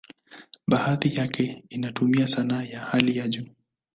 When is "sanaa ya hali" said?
2.27-3.17